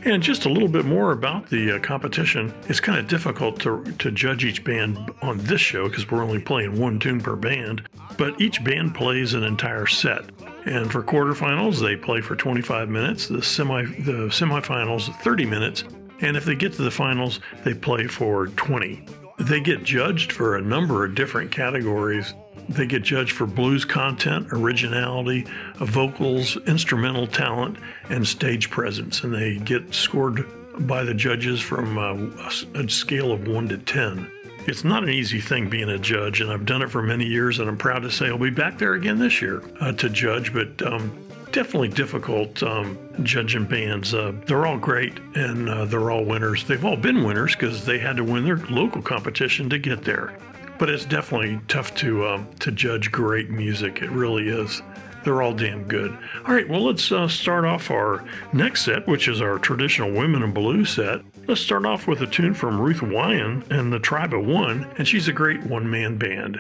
And 0.05 0.21
just 0.21 0.45
a 0.45 0.49
little 0.49 0.67
bit 0.67 0.85
more 0.85 1.11
about 1.11 1.49
the 1.49 1.75
uh, 1.75 1.79
competition. 1.79 2.53
It's 2.67 2.81
kind 2.81 2.99
of 2.99 3.07
difficult 3.07 3.59
to, 3.61 3.83
to 3.99 4.11
judge 4.11 4.43
each 4.43 4.63
band 4.63 5.11
on 5.21 5.37
this 5.39 5.61
show 5.61 5.87
because 5.87 6.09
we're 6.09 6.23
only 6.23 6.39
playing 6.39 6.79
one 6.79 6.99
tune 6.99 7.21
per 7.21 7.35
band, 7.35 7.87
but 8.17 8.39
each 8.39 8.63
band 8.63 8.95
plays 8.95 9.33
an 9.33 9.43
entire 9.43 9.87
set. 9.87 10.23
And 10.65 10.91
for 10.91 11.03
quarterfinals, 11.03 11.81
they 11.81 11.95
play 11.95 12.21
for 12.21 12.35
25 12.35 12.89
minutes. 12.89 13.27
The 13.27 13.41
semi 13.41 13.83
the 13.83 14.27
semifinals 14.29 15.13
30 15.21 15.45
minutes, 15.45 15.83
and 16.21 16.35
if 16.35 16.43
they 16.45 16.55
get 16.55 16.73
to 16.73 16.81
the 16.81 16.91
finals, 16.91 17.39
they 17.63 17.73
play 17.73 18.07
for 18.07 18.47
20. 18.47 19.05
They 19.39 19.59
get 19.59 19.83
judged 19.83 20.31
for 20.31 20.55
a 20.55 20.61
number 20.61 21.03
of 21.03 21.15
different 21.15 21.51
categories. 21.51 22.33
They 22.69 22.85
get 22.85 23.03
judged 23.03 23.33
for 23.33 23.45
blues 23.45 23.83
content, 23.83 24.47
originality, 24.51 25.45
uh, 25.79 25.85
vocals, 25.85 26.57
instrumental 26.67 27.27
talent, 27.27 27.77
and 28.09 28.25
stage 28.25 28.69
presence. 28.69 29.23
And 29.23 29.33
they 29.33 29.57
get 29.57 29.93
scored 29.93 30.45
by 30.87 31.03
the 31.03 31.13
judges 31.13 31.59
from 31.59 31.97
a, 31.97 32.13
a 32.75 32.83
a 32.83 32.89
scale 32.89 33.31
of 33.31 33.47
1 33.47 33.69
to 33.69 33.77
10. 33.77 34.29
It's 34.65 34.85
not 34.85 35.03
an 35.03 35.09
easy 35.09 35.41
thing 35.41 35.69
being 35.69 35.89
a 35.89 35.99
judge, 35.99 36.39
and 36.39 36.49
I've 36.49 36.65
done 36.65 36.81
it 36.81 36.89
for 36.89 37.01
many 37.01 37.25
years, 37.25 37.59
and 37.59 37.67
I'm 37.67 37.77
proud 37.77 38.03
to 38.03 38.11
say 38.11 38.27
I'll 38.27 38.37
be 38.37 38.49
back 38.49 38.77
there 38.77 38.93
again 38.93 39.19
this 39.19 39.41
year 39.41 39.61
uh, 39.81 39.91
to 39.93 40.09
judge. 40.09 40.53
But 40.53 40.81
um, 40.83 41.11
definitely 41.53 41.87
difficult 41.87 42.61
um, 42.63 42.97
judging 43.23 43.65
bands. 43.65 44.13
Uh, 44.13 44.33
they're 44.47 44.65
all 44.65 44.77
great 44.77 45.17
and 45.35 45.69
uh, 45.69 45.85
they're 45.85 46.11
all 46.11 46.25
winners. 46.25 46.65
They've 46.65 46.83
all 46.83 46.97
been 46.97 47.23
winners 47.23 47.53
because 47.53 47.85
they 47.85 47.99
had 47.99 48.17
to 48.17 48.23
win 48.23 48.43
their 48.43 48.57
local 48.57 49.01
competition 49.01 49.69
to 49.69 49.77
get 49.79 50.03
there. 50.03 50.37
But 50.79 50.89
it's 50.89 51.05
definitely 51.05 51.61
tough 51.67 51.95
to 51.95 52.27
um, 52.27 52.47
to 52.59 52.71
judge 52.71 53.11
great 53.11 53.49
music. 53.49 54.01
It 54.01 54.09
really 54.09 54.49
is. 54.49 54.81
They're 55.23 55.41
all 55.41 55.53
damn 55.53 55.83
good. 55.83 56.17
All 56.45 56.53
right, 56.53 56.67
well, 56.67 56.83
let's 56.83 57.09
uh, 57.09 57.29
start 57.29 57.63
off 57.63 57.89
our 57.89 58.25
next 58.51 58.83
set, 58.83 59.07
which 59.07 59.29
is 59.29 59.39
our 59.39 59.57
traditional 59.57 60.11
Women 60.11 60.43
in 60.43 60.51
Blue 60.51 60.83
set. 60.83 61.21
Let's 61.47 61.61
start 61.61 61.85
off 61.85 62.07
with 62.07 62.21
a 62.21 62.27
tune 62.27 62.53
from 62.53 62.81
Ruth 62.81 62.99
Wyand 62.99 63.71
and 63.71 63.93
the 63.93 63.99
Tribe 63.99 64.33
of 64.33 64.45
One, 64.45 64.91
and 64.97 65.07
she's 65.07 65.29
a 65.29 65.33
great 65.33 65.63
one 65.63 65.89
man 65.89 66.17
band. 66.17 66.59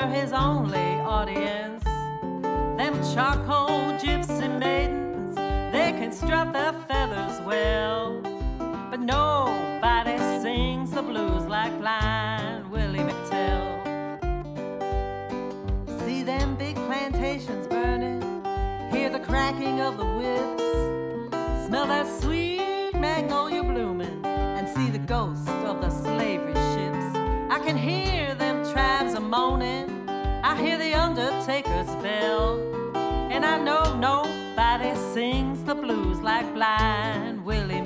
they're 0.00 0.22
his 0.22 0.32
only 0.32 1.00
audience. 1.00 1.84
Them 1.84 2.94
charcoal 3.12 3.92
gypsy 3.98 4.48
maidens, 4.58 5.36
they 5.36 5.92
can 5.92 6.12
strut 6.12 6.52
their 6.52 6.72
feathers 6.88 7.40
well. 7.42 8.20
But 8.90 9.00
nobody 9.00 10.16
sings 10.40 10.90
the 10.90 11.02
blues 11.02 11.44
like 11.46 11.76
blind 11.78 12.70
Willie 12.70 13.00
McTell. 13.00 13.68
See 16.04 16.22
them 16.22 16.56
big 16.56 16.76
plantations 16.76 17.66
burning, 17.66 18.22
hear 18.90 19.10
the 19.10 19.20
cracking 19.20 19.80
of 19.80 19.98
the 19.98 20.06
whips, 20.06 21.66
smell 21.66 21.86
that 21.86 22.06
sweet 22.22 22.94
magnolia 22.94 23.62
blooming, 23.62 24.24
and 24.24 24.66
see 24.68 24.88
the 24.90 24.98
ghost 24.98 25.48
of 25.48 25.80
the 25.82 25.90
slavery 25.90 26.54
ships. 26.54 27.06
I 27.50 27.60
can 27.64 27.76
hear 27.76 28.29
undertaker's 31.00 31.94
bell. 32.02 32.60
And 33.30 33.44
I 33.44 33.56
know 33.58 33.82
nobody 33.96 34.94
sings 35.14 35.62
the 35.64 35.74
blues 35.74 36.20
like 36.20 36.52
blind 36.54 37.44
Willie. 37.44 37.79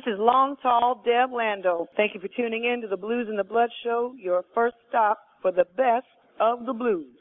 This 0.00 0.14
is 0.14 0.18
Long 0.18 0.56
Tall 0.62 1.02
Deb 1.04 1.30
Lando. 1.30 1.86
Thank 1.94 2.14
you 2.14 2.20
for 2.20 2.28
tuning 2.28 2.64
in 2.64 2.80
to 2.80 2.88
the 2.88 2.96
Blues 2.96 3.26
in 3.28 3.36
the 3.36 3.44
Blood 3.44 3.68
Show, 3.84 4.14
your 4.16 4.44
first 4.54 4.76
stop 4.88 5.18
for 5.42 5.52
the 5.52 5.66
best 5.76 6.06
of 6.40 6.64
the 6.64 6.72
blues. 6.72 7.19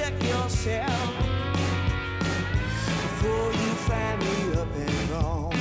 check 0.00 0.22
yourself 0.22 1.16
before 3.02 3.52
you 3.52 3.72
find 3.86 4.18
me 4.20 4.58
up 4.58 4.74
and 4.74 5.10
wrong. 5.10 5.59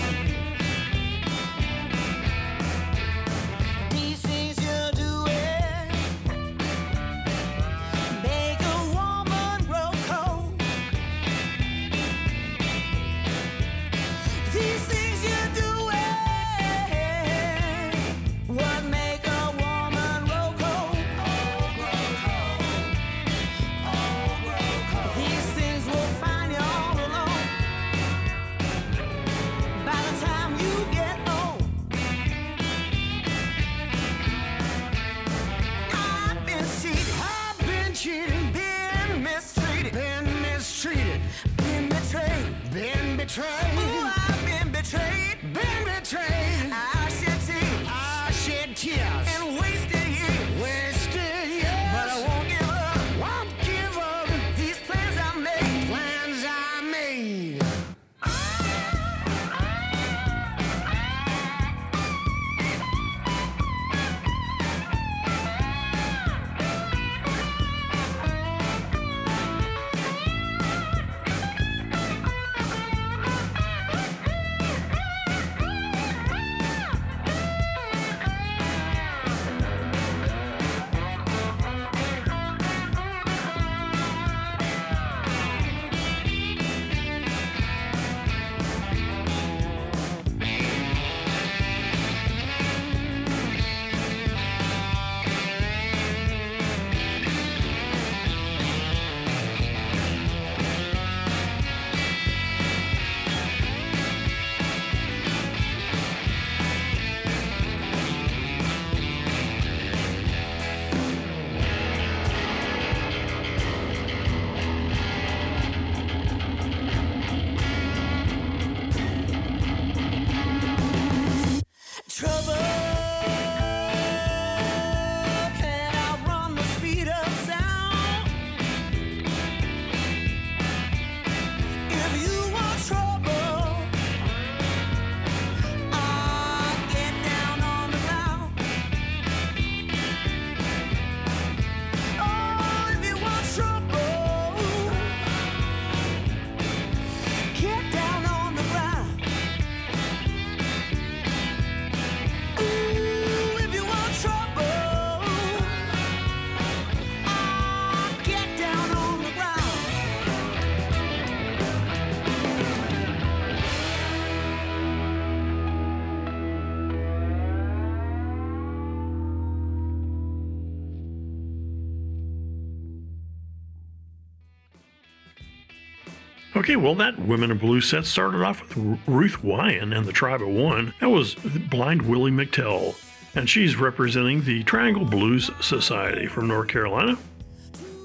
Okay, 176.69 176.75
well, 176.75 176.93
that 176.93 177.17
Women 177.17 177.49
in 177.49 177.57
Blue 177.57 177.81
set 177.81 178.05
started 178.05 178.43
off 178.43 178.61
with 178.61 178.99
Ruth 179.07 179.41
Wyand 179.41 179.97
and 179.97 180.05
the 180.05 180.11
Tribe 180.11 180.43
of 180.43 180.49
One. 180.49 180.93
That 181.01 181.09
was 181.09 181.33
Blind 181.33 182.03
Willie 182.03 182.29
McTell, 182.29 182.95
and 183.33 183.49
she's 183.49 183.75
representing 183.75 184.43
the 184.43 184.61
Triangle 184.65 185.03
Blues 185.03 185.49
Society 185.61 186.27
from 186.27 186.47
North 186.47 186.67
Carolina. 186.67 187.17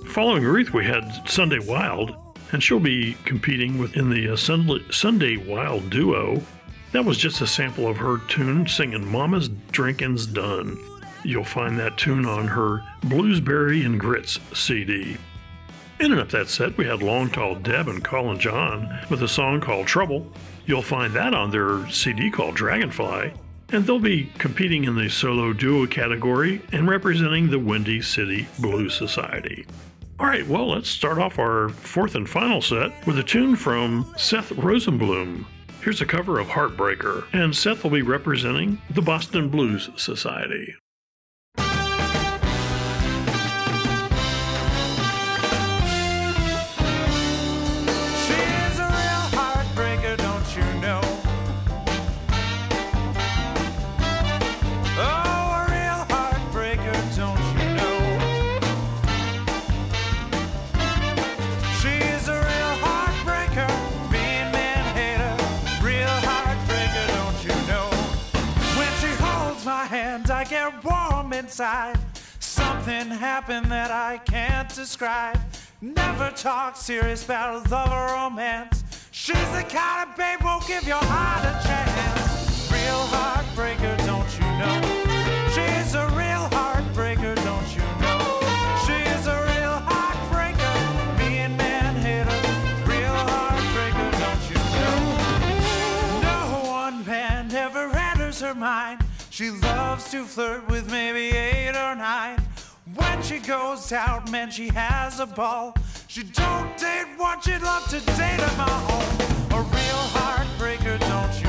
Following 0.07 0.45
Ruth, 0.45 0.73
we 0.73 0.83
had 0.83 1.29
Sunday 1.29 1.59
Wilde, 1.59 2.17
and 2.53 2.63
she'll 2.63 2.81
be 2.81 3.19
competing 3.27 3.77
within 3.77 4.09
the 4.09 4.31
uh, 4.31 4.37
Sunday, 4.37 4.83
Sunday 4.91 5.37
Wilde 5.37 5.91
duo. 5.91 6.41
That 6.93 7.05
was 7.05 7.19
just 7.19 7.43
a 7.43 7.47
sample 7.47 7.87
of 7.87 7.99
her 7.99 8.17
tune 8.29 8.67
singing 8.67 9.07
Mama's 9.07 9.51
Drinkin's 9.73 10.27
Done. 10.27 10.83
You'll 11.23 11.45
find 11.45 11.79
that 11.79 11.99
tune 11.99 12.25
on 12.25 12.47
her 12.47 12.83
Bluesberry 13.03 13.85
and 13.85 14.01
Grits 14.01 14.39
CD. 14.55 15.19
Ending 16.01 16.19
up 16.19 16.31
that 16.31 16.49
set, 16.49 16.77
we 16.77 16.87
had 16.87 17.03
Long 17.03 17.31
Tall 17.31 17.55
Deb 17.55 17.89
and 17.89 18.03
Colin 18.03 18.39
John 18.39 18.99
with 19.11 19.23
a 19.23 19.29
song 19.29 19.61
called 19.61 19.87
Trouble. 19.87 20.31
You'll 20.67 20.83
find 20.83 21.15
that 21.15 21.35
on 21.35 21.51
their 21.51 21.89
CD 21.89 22.31
called 22.31 22.57
Dragonfly, 22.57 23.33
and 23.71 23.87
they'll 23.87 24.01
be 24.01 24.31
competing 24.39 24.85
in 24.85 24.97
the 24.97 25.09
solo 25.09 25.53
duo 25.53 25.87
category 25.87 26.63
and 26.73 26.89
representing 26.89 27.49
the 27.49 27.61
Windy 27.61 28.03
City 28.03 28.49
Blues 28.59 28.95
Society. 28.95 29.67
All 30.19 30.27
right, 30.27 30.47
well, 30.49 30.71
let's 30.71 30.89
start 30.89 31.19
off 31.19 31.39
our 31.39 31.69
fourth 31.69 32.17
and 32.17 32.29
final 32.29 32.61
set 32.61 33.07
with 33.07 33.19
a 33.19 33.23
tune 33.23 33.55
from 33.55 34.13
Seth 34.17 34.51
Rosenbloom. 34.51 35.45
Here's 35.81 36.01
a 36.01 36.07
cover 36.07 36.41
of 36.41 36.49
Heartbreaker, 36.49 37.25
and 37.33 37.55
Seth 37.55 37.85
will 37.85 37.91
be 37.91 38.03
representing 38.03 38.81
the 38.91 39.03
Boston 39.03 39.49
Blues 39.49 39.91
Society. 39.97 40.75
Inside. 71.45 71.99
Something 72.41 73.11
happened 73.11 73.71
that 73.71 73.91
I 73.91 74.17
can't 74.17 74.75
describe. 74.75 75.39
Never 75.83 76.31
talk 76.31 76.75
serious 76.75 77.23
about 77.23 77.71
love 77.71 77.93
or 77.93 78.15
romance. 78.15 78.83
She's 79.11 79.51
the 79.53 79.63
kind 79.69 80.09
of 80.09 80.17
babe 80.17 80.41
won't 80.43 80.67
give 80.67 80.85
your 80.89 81.05
heart 81.13 81.45
a 81.45 81.55
chance. 81.69 82.73
Real 82.73 83.05
heartbreaker, 83.13 83.95
don't 84.09 84.33
you 84.41 84.49
know? 84.61 84.77
She's 85.55 85.95
a 85.95 86.07
real 86.17 86.45
heartbreaker, 86.57 87.35
don't 87.49 87.71
you 87.77 87.87
know? 88.01 88.23
She's 88.87 89.27
a 89.27 89.39
real 89.53 89.77
heartbreaker, 89.91 90.75
mean 91.19 91.55
man 91.59 91.95
hater. 92.07 92.41
Real 92.89 93.19
heartbreaker, 93.33 94.11
don't 94.25 94.45
you 94.49 94.61
know? 94.81 94.97
No 96.23 96.41
one 96.71 97.05
man 97.05 97.53
ever 97.53 97.91
enters 97.95 98.41
her 98.41 98.55
mind. 98.55 99.04
She 99.35 99.51
loves 99.51 100.13
to 100.13 100.23
flirt 100.23 100.69
with 100.71 100.89
maybe 100.93 101.37
eight 101.37 101.71
or 101.71 101.97
nine. 101.97 102.39
When 102.95 103.21
she 103.21 103.41
goes 103.41 103.91
out, 103.91 104.31
man, 104.31 104.49
she 104.49 104.69
has 104.69 105.19
a 105.19 105.27
ball. 105.27 105.75
She 106.07 106.23
don't 106.23 106.79
date 106.79 107.09
what 107.17 107.43
she'd 107.43 107.61
love 107.61 107.85
to 107.89 107.99
date 107.99 108.39
them 108.39 108.61
all. 108.61 109.03
A 109.51 109.61
real 109.61 110.05
heartbreaker, 110.15 111.01
don't 111.01 111.43
you 111.43 111.44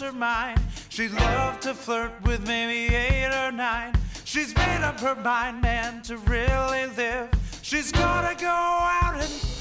her 0.00 0.12
mind. 0.12 0.60
She'd 0.88 1.12
love 1.12 1.60
to 1.60 1.74
flirt 1.74 2.12
with 2.22 2.46
maybe 2.46 2.94
eight 2.94 3.32
or 3.46 3.52
nine. 3.52 3.94
She's 4.24 4.54
made 4.54 4.82
up 4.82 4.98
her 5.00 5.14
mind, 5.14 5.60
man, 5.60 6.02
to 6.02 6.16
really 6.18 6.86
live. 6.96 7.28
She's 7.62 7.92
gonna 7.92 8.34
go 8.38 8.46
out 8.46 9.16
and 9.16 9.59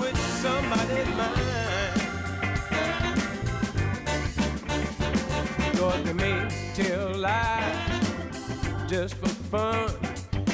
with 0.00 0.18
somebody's 0.42 1.08
mind. 1.16 2.02
Dorothy 5.76 6.12
Mae 6.14 6.48
tell 6.74 7.14
lies 7.14 8.00
just 8.88 9.14
for 9.14 9.28
fun. 9.50 9.90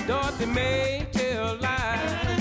Dorothy 0.07 0.47
Mae 0.47 1.07
tell 1.13 1.57
lies 1.57 2.32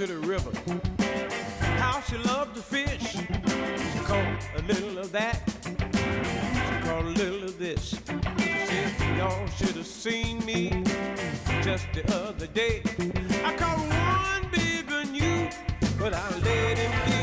to 0.00 0.06
the 0.06 0.26
river. 0.26 0.50
How 1.76 2.00
she 2.00 2.16
loved 2.16 2.54
to 2.54 2.62
fish. 2.62 3.12
She 3.12 3.98
caught 4.06 4.42
a 4.56 4.62
little 4.62 4.98
of 4.98 5.12
that. 5.12 5.42
She 5.62 6.88
caught 6.88 7.04
a 7.04 7.14
little 7.20 7.44
of 7.44 7.58
this. 7.58 7.90
She 7.90 8.66
said, 8.66 9.18
Y'all 9.18 9.46
should 9.48 9.76
have 9.76 9.86
seen 9.86 10.42
me 10.46 10.70
just 11.62 11.86
the 11.92 12.02
other 12.14 12.46
day. 12.46 12.82
I 13.44 13.54
caught 13.56 13.78
one 13.78 14.50
bigger 14.50 15.04
than 15.04 15.14
you, 15.14 15.50
but 15.98 16.14
I 16.14 16.30
let 16.38 16.78
him 16.78 17.10
get 17.10 17.19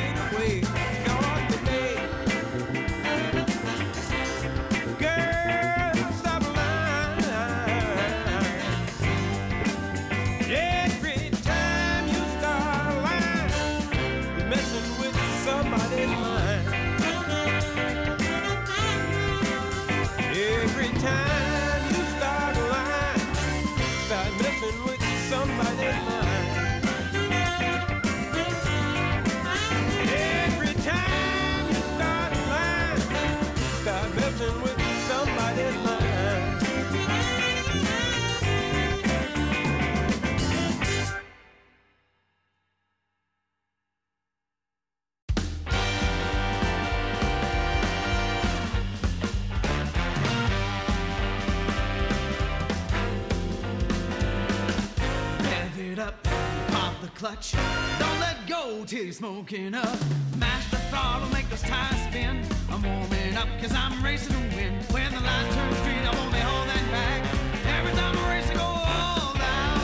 till 58.87 59.03
you're 59.03 59.11
smoking 59.11 59.75
up. 59.75 59.97
Mash 60.37 60.71
the 60.71 60.77
throttle, 60.89 61.27
make 61.29 61.49
those 61.49 61.61
tires 61.61 62.01
spin. 62.03 62.41
I'm 62.71 62.81
warming 62.81 63.35
up 63.35 63.49
cause 63.61 63.73
I'm 63.73 64.01
racing 64.01 64.31
to 64.31 64.39
win. 64.55 64.73
When 64.91 65.11
the 65.13 65.19
light 65.19 65.51
turns 65.51 65.79
green, 65.81 66.05
I 66.05 66.15
won't 66.15 66.31
be 66.31 66.39
holding 66.39 66.89
back. 66.89 67.21
Every 67.65 67.91
time 67.91 68.17
I 68.17 68.29
race, 68.33 68.49
I 68.49 68.53
go 68.53 68.61
all 68.61 69.35
out. 69.35 69.81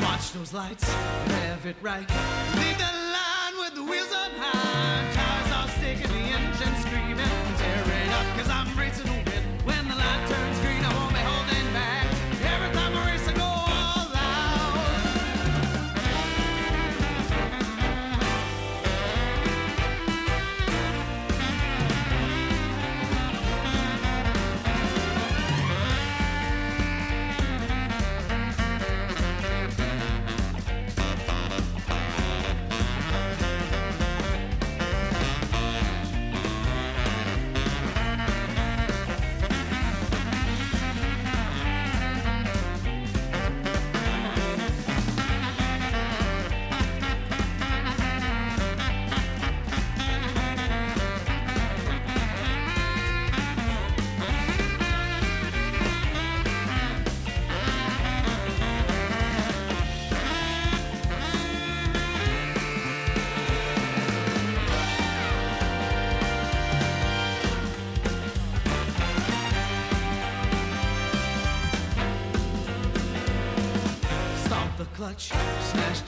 Watch 0.00 0.32
those 0.32 0.52
lights, 0.54 0.88
rev 1.26 1.66
it 1.66 1.76
right. 1.82 2.08
Leave 2.54 2.78
the 2.78 2.99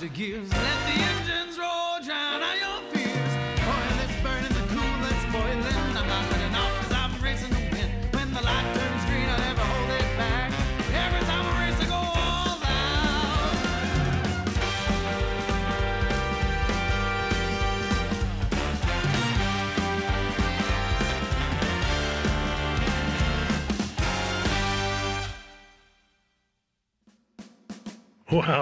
the 0.03 0.09
gears, 0.09 0.50
let 0.50 0.86
the 0.86 1.12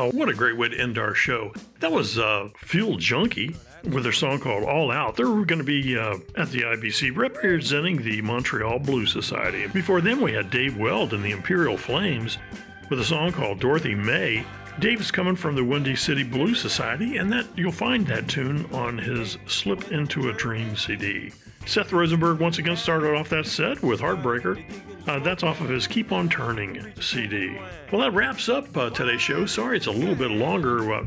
Wow, 0.01 0.09
what 0.13 0.31
a 0.31 0.35
great 0.35 0.57
way 0.57 0.71
to 0.71 0.81
end 0.81 0.97
our 0.97 1.15
show. 1.15 1.53
That 1.81 1.93
was 1.93 2.19
uh, 2.19 2.49
Fuel 2.57 2.97
Junkie 2.97 3.55
with 3.93 4.05
their 4.05 4.13
song 4.13 4.41
called 4.41 4.65
All 4.65 4.91
Out. 4.91 5.15
They're 5.15 5.27
going 5.27 5.59
to 5.59 5.63
be 5.63 5.99
uh, 5.99 6.17
at 6.37 6.51
the 6.51 6.63
IBC 6.63 7.15
representing 7.15 8.01
the 8.01 8.23
Montreal 8.23 8.79
Blues 8.79 9.13
Society. 9.13 9.67
Before 9.67 10.01
them, 10.01 10.23
we 10.23 10.33
had 10.33 10.51
Dave 10.51 10.79
Weld 10.79 11.13
and 11.13 11.23
the 11.23 11.33
Imperial 11.33 11.77
Flames 11.77 12.39
with 12.89 13.01
a 13.01 13.05
song 13.05 13.33
called 13.33 13.61
Dorothy 13.61 13.95
Mae. 13.95 14.43
Dave's 14.79 15.11
coming 15.11 15.37
from 15.37 15.55
the 15.55 15.65
Windy 15.65 15.97
City 15.97 16.23
Blues 16.23 16.59
Society, 16.59 17.19
and 17.19 17.31
that 17.31 17.47
you'll 17.55 17.71
find 17.71 18.07
that 18.07 18.27
tune 18.27 18.65
on 18.73 18.97
his 18.97 19.37
Slip 19.49 19.93
Into 19.93 20.31
a 20.31 20.33
Dream 20.33 20.79
CD. 20.79 21.31
Seth 21.67 21.93
Rosenberg 21.93 22.41
once 22.41 22.59
again 22.59 22.77
started 22.77 23.15
off 23.15 23.29
that 23.29 23.47
set 23.47 23.83
with 23.83 24.01
Heartbreaker. 24.01 24.63
Uh, 25.07 25.19
that's 25.21 25.43
off 25.43 25.61
of 25.61 25.69
his 25.69 25.87
Keep 25.87 26.11
On 26.13 26.29
Turning 26.29 26.93
CD. 27.01 27.57
Well, 27.93 28.01
that 28.01 28.13
wraps 28.13 28.49
up 28.49 28.77
uh, 28.77 28.91
today's 28.91 29.21
show. 29.21 29.47
Sorry 29.47 29.77
it's 29.77 29.87
a 29.87 29.91
little 29.93 30.15
bit 30.15 30.31
longer. 30.31 30.93
Uh, 30.93 31.05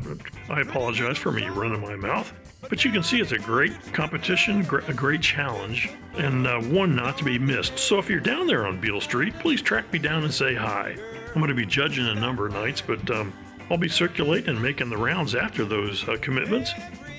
I 0.48 0.60
apologize 0.60 1.18
for 1.18 1.32
me 1.32 1.46
running 1.48 1.80
my 1.80 1.96
mouth. 1.96 2.32
But 2.70 2.82
you 2.84 2.90
can 2.90 3.02
see 3.02 3.20
it's 3.20 3.32
a 3.32 3.38
great 3.38 3.74
competition, 3.92 4.62
gr- 4.62 4.78
a 4.88 4.94
great 4.94 5.20
challenge, 5.20 5.90
and 6.16 6.46
uh, 6.46 6.60
one 6.60 6.96
not 6.96 7.18
to 7.18 7.24
be 7.24 7.38
missed. 7.38 7.78
So 7.78 7.98
if 7.98 8.08
you're 8.08 8.20
down 8.20 8.46
there 8.46 8.66
on 8.66 8.80
Beale 8.80 9.02
Street, 9.02 9.34
please 9.38 9.60
track 9.60 9.92
me 9.92 9.98
down 9.98 10.24
and 10.24 10.32
say 10.32 10.54
hi. 10.54 10.96
I'm 11.28 11.34
going 11.34 11.48
to 11.48 11.54
be 11.54 11.66
judging 11.66 12.06
a 12.06 12.14
number 12.14 12.46
of 12.46 12.54
nights, 12.54 12.80
but 12.80 13.08
um, 13.10 13.34
I'll 13.70 13.76
be 13.76 13.88
circulating 13.88 14.50
and 14.50 14.62
making 14.62 14.88
the 14.88 14.96
rounds 14.96 15.34
after 15.34 15.64
those 15.66 16.08
uh, 16.08 16.16
commitments. 16.22 16.72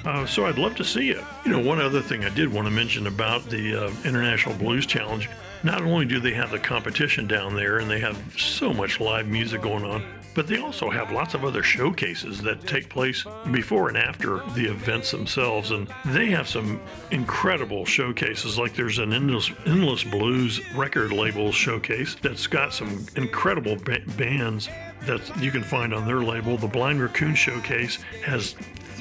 Uh, 0.06 0.26
so 0.26 0.46
I'd 0.46 0.60
love 0.60 0.76
to 0.76 0.84
see 0.84 1.06
you. 1.06 1.26
You 1.46 1.52
know, 1.52 1.60
one 1.60 1.82
other 1.82 2.02
thing 2.02 2.24
I 2.24 2.30
did 2.30 2.52
want 2.54 2.68
to 2.68 2.72
mention 2.72 3.08
about 3.08 3.50
the 3.50 3.86
uh, 3.88 3.92
International 4.04 4.54
Blues 4.56 4.86
Challenge. 4.86 5.28
Not 5.64 5.82
only 5.82 6.06
do 6.06 6.20
they 6.20 6.34
have 6.34 6.52
the 6.52 6.60
competition 6.60 7.26
down 7.26 7.56
there 7.56 7.80
and 7.80 7.90
they 7.90 8.00
have 8.00 8.16
so 8.38 8.72
much 8.72 9.00
live 9.00 9.28
music 9.28 9.64
going 9.64 9.84
on, 9.84 10.04
But 10.36 10.48
they 10.48 10.58
also 10.58 10.90
have 10.90 11.12
lots 11.12 11.34
of 11.34 11.46
other 11.46 11.64
showcases 11.64 12.42
that 12.42 12.68
take 12.68 12.90
place 12.90 13.26
before 13.52 13.88
and 13.88 13.98
after 13.98 14.42
the 14.54 14.66
events 14.66 15.12
themselves. 15.12 15.72
And 15.72 15.88
they 16.04 16.28
have 16.28 16.50
some 16.50 16.82
incredible 17.10 17.86
showcases. 17.86 18.60
Like 18.60 18.76
there's 18.76 19.00
an 19.00 19.14
Endless, 19.14 19.50
Endless 19.66 20.04
Blues 20.04 20.60
record 20.74 21.14
label 21.14 21.54
showcase 21.54 22.18
that's 22.22 22.48
got 22.48 22.74
some 22.74 23.06
incredible 23.16 23.78
ba- 23.78 24.04
bands 24.18 24.68
that 25.04 25.42
you 25.42 25.52
can 25.52 25.64
find 25.64 25.94
on 25.94 26.06
their 26.06 26.20
label. 26.20 26.58
The 26.58 26.68
Blind 26.68 27.02
Raccoon 27.02 27.34
Showcase 27.34 27.96
has 28.26 28.56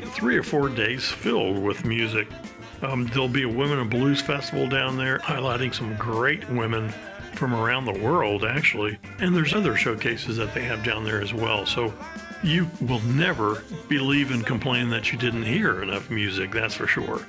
three 0.07 0.37
or 0.37 0.43
four 0.43 0.69
days 0.69 1.11
filled 1.11 1.59
with 1.59 1.85
music. 1.85 2.29
Um, 2.83 3.07
there'll 3.09 3.29
be 3.29 3.45
a 3.45 3.49
Women 3.49 3.79
in 3.79 3.89
Blues 3.89 4.21
Festival 4.21 4.69
down 4.69 4.97
there, 4.97 5.19
highlighting 5.21 5.75
some 5.75 5.97
great 5.97 6.49
women 6.51 6.93
from 7.35 7.55
around 7.55 7.85
the 7.85 7.99
world, 7.99 8.45
actually. 8.45 8.99
And 9.19 9.35
there's 9.35 9.55
other 9.55 9.77
showcases 9.77 10.37
that 10.37 10.55
they 10.55 10.63
have 10.63 10.85
down 10.85 11.05
there 11.05 11.21
as 11.21 11.33
well. 11.35 11.67
So 11.67 11.93
you 12.43 12.71
will 12.81 13.01
never 13.01 13.63
believe 13.89 14.31
and 14.31 14.45
complain 14.45 14.91
that 14.91 15.13
you 15.13 15.19
didn't 15.19 15.45
hear 15.45 15.83
enough 15.83 16.11
music, 16.11 16.53
that's 16.53 16.75
for 16.75 16.87
sure. 16.87 17.25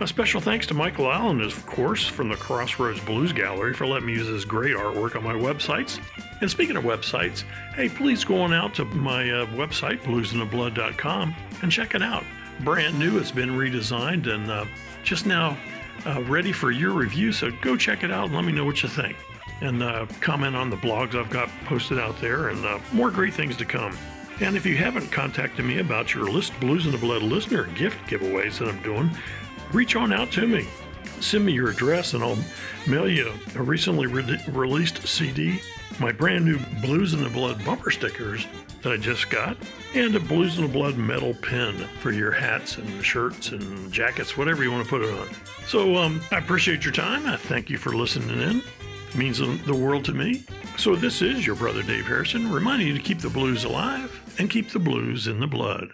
A 0.00 0.06
special 0.06 0.40
thanks 0.40 0.64
to 0.68 0.74
Michael 0.74 1.10
Allen, 1.10 1.40
of 1.40 1.66
course, 1.66 2.06
from 2.06 2.28
the 2.28 2.36
Crossroads 2.36 3.00
Blues 3.00 3.32
Gallery 3.32 3.74
for 3.74 3.84
letting 3.84 4.06
me 4.06 4.12
use 4.12 4.28
his 4.28 4.44
great 4.44 4.76
artwork 4.76 5.16
on 5.16 5.24
my 5.24 5.32
websites. 5.32 5.98
And 6.40 6.48
speaking 6.48 6.76
of 6.76 6.84
websites, 6.84 7.42
hey, 7.74 7.88
please 7.88 8.22
go 8.22 8.40
on 8.42 8.52
out 8.52 8.74
to 8.74 8.84
my 8.84 9.28
uh, 9.28 9.46
website, 9.46 10.00
bluzndablood.com, 10.02 11.34
and 11.62 11.72
check 11.72 11.96
it 11.96 12.02
out. 12.02 12.22
Brand 12.60 12.96
new, 12.96 13.18
it's 13.18 13.32
been 13.32 13.50
redesigned 13.50 14.32
and 14.32 14.48
uh, 14.48 14.66
just 15.02 15.26
now 15.26 15.58
uh, 16.06 16.22
ready 16.28 16.52
for 16.52 16.70
your 16.70 16.92
review. 16.92 17.32
So 17.32 17.50
go 17.60 17.76
check 17.76 18.04
it 18.04 18.12
out 18.12 18.26
and 18.26 18.36
let 18.36 18.44
me 18.44 18.52
know 18.52 18.64
what 18.64 18.84
you 18.84 18.88
think. 18.88 19.16
And 19.62 19.82
uh, 19.82 20.06
comment 20.20 20.54
on 20.54 20.70
the 20.70 20.76
blogs 20.76 21.16
I've 21.16 21.28
got 21.28 21.48
posted 21.64 21.98
out 21.98 22.20
there, 22.20 22.50
and 22.50 22.64
uh, 22.64 22.78
more 22.92 23.10
great 23.10 23.34
things 23.34 23.56
to 23.56 23.64
come. 23.64 23.98
And 24.40 24.56
if 24.56 24.64
you 24.64 24.76
haven't 24.76 25.10
contacted 25.10 25.64
me 25.64 25.80
about 25.80 26.14
your 26.14 26.30
list 26.30 26.52
Blues 26.60 26.86
in 26.86 26.92
the 26.92 26.98
Blood 26.98 27.22
listener 27.22 27.64
gift 27.74 27.98
giveaways 28.08 28.58
that 28.58 28.68
I'm 28.68 28.80
doing, 28.84 29.10
reach 29.72 29.96
on 29.96 30.12
out 30.12 30.30
to 30.32 30.46
me. 30.46 30.66
Send 31.20 31.44
me 31.44 31.52
your 31.52 31.70
address 31.70 32.14
and 32.14 32.22
I'll 32.22 32.38
mail 32.86 33.08
you 33.08 33.32
a 33.56 33.62
recently 33.62 34.06
re- 34.06 34.40
released 34.48 35.06
CD, 35.06 35.60
my 35.98 36.12
brand 36.12 36.44
new 36.44 36.58
Blues 36.80 37.12
in 37.12 37.22
the 37.22 37.30
Blood 37.30 37.64
bumper 37.64 37.90
stickers 37.90 38.46
that 38.82 38.92
I 38.92 38.96
just 38.96 39.28
got, 39.30 39.56
and 39.94 40.14
a 40.14 40.20
Blues 40.20 40.58
in 40.58 40.62
the 40.62 40.72
Blood 40.72 40.96
metal 40.96 41.34
pin 41.34 41.74
for 42.00 42.12
your 42.12 42.30
hats 42.30 42.78
and 42.78 43.04
shirts 43.04 43.50
and 43.50 43.92
jackets, 43.92 44.36
whatever 44.36 44.62
you 44.62 44.70
want 44.70 44.84
to 44.84 44.90
put 44.90 45.02
it 45.02 45.12
on. 45.12 45.28
So 45.66 45.96
um, 45.96 46.20
I 46.30 46.38
appreciate 46.38 46.84
your 46.84 46.94
time. 46.94 47.26
I 47.26 47.36
thank 47.36 47.68
you 47.68 47.78
for 47.78 47.94
listening 47.94 48.40
in. 48.40 48.62
It 49.08 49.16
means 49.16 49.38
the 49.38 49.74
world 49.74 50.04
to 50.06 50.14
me. 50.14 50.44
So 50.76 50.94
this 50.94 51.22
is 51.22 51.46
your 51.46 51.56
brother 51.56 51.82
Dave 51.82 52.06
Harrison, 52.06 52.50
reminding 52.50 52.88
you 52.88 52.94
to 52.94 53.00
keep 53.00 53.18
the 53.18 53.30
blues 53.30 53.64
alive 53.64 54.34
and 54.38 54.48
keep 54.48 54.70
the 54.70 54.78
blues 54.78 55.26
in 55.26 55.40
the 55.40 55.46
blood. 55.46 55.88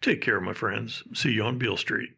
Take 0.00 0.22
care, 0.22 0.40
my 0.40 0.54
friends. 0.54 1.02
See 1.12 1.32
you 1.32 1.42
on 1.42 1.58
Beale 1.58 1.76
Street. 1.76 2.10